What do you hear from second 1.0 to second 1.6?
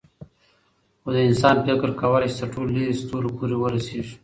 خو د انسان